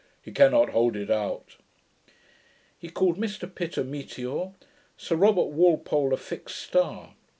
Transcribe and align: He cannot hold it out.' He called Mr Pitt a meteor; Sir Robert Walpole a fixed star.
He 0.19 0.31
cannot 0.31 0.69
hold 0.71 0.95
it 0.95 1.11
out.' 1.11 1.57
He 2.79 2.89
called 2.89 3.19
Mr 3.19 3.45
Pitt 3.47 3.77
a 3.77 3.83
meteor; 3.83 4.53
Sir 4.97 5.15
Robert 5.15 5.49
Walpole 5.49 6.11
a 6.11 6.17
fixed 6.17 6.57
star. 6.57 7.13